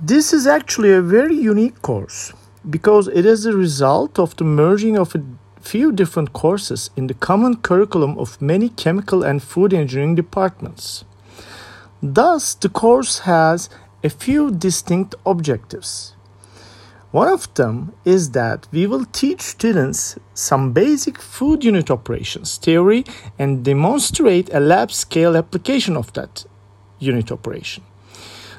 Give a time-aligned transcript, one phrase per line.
[0.00, 2.32] This is actually a very unique course
[2.68, 5.22] because it is the result of the merging of a
[5.60, 11.04] few different courses in the common curriculum of many chemical and food engineering departments.
[12.02, 13.70] Thus, the course has
[14.02, 16.16] a few distinct objectives.
[17.12, 23.04] One of them is that we will teach students some basic food unit operations theory
[23.38, 26.44] and demonstrate a lab scale application of that
[26.98, 27.84] unit operation.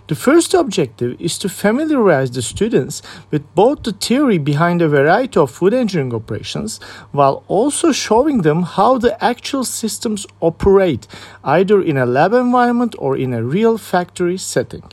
[0.08, 3.02] The first objective is to familiarize the students
[3.32, 6.80] with both the theory behind a variety of food engineering operations
[7.12, 11.08] while also showing them how the actual systems operate
[11.44, 14.84] either in a lab environment or in a real factory setting.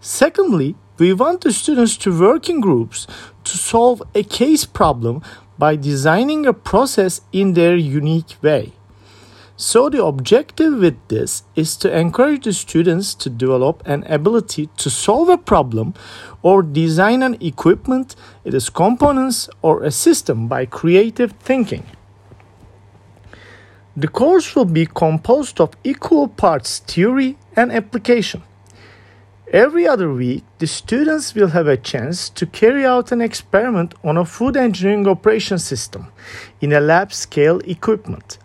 [0.00, 3.08] Secondly, we want the students to work in groups
[3.42, 5.20] to solve a case problem
[5.58, 8.72] by designing a process in their unique way.
[9.60, 14.88] So, the objective with this is to encourage the students to develop an ability to
[14.88, 15.92] solve a problem
[16.40, 21.84] or design an equipment, its components, or a system by creative thinking.
[23.94, 28.42] The course will be composed of equal parts theory and application.
[29.52, 34.16] Every other week, the students will have a chance to carry out an experiment on
[34.16, 36.06] a food engineering operation system
[36.62, 38.38] in a lab scale equipment,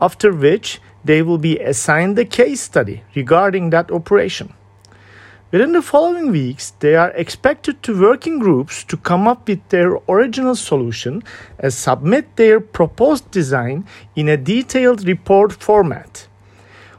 [0.00, 4.52] after which they will be assigned a case study regarding that operation.
[5.50, 9.66] Within the following weeks, they are expected to work in groups to come up with
[9.70, 11.22] their original solution
[11.58, 16.28] and submit their proposed design in a detailed report format.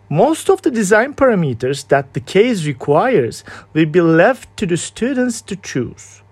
[0.10, 5.42] Most of the design parameters that the case requires will be left to the students
[5.42, 6.24] to choose.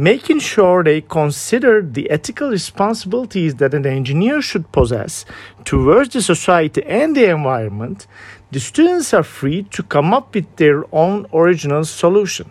[0.00, 5.24] Making sure they consider the ethical responsibilities that an engineer should possess
[5.64, 8.06] towards the society and the environment,
[8.52, 12.48] the students are free to come up with their own original solution.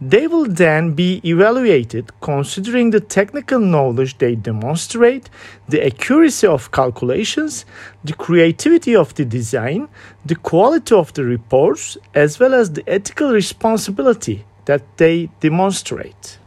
[0.00, 5.28] They will then be evaluated considering the technical knowledge they demonstrate,
[5.68, 7.66] the accuracy of calculations,
[8.02, 9.88] the creativity of the design,
[10.24, 16.38] the quality of the reports, as well as the ethical responsibility that they demonstrate.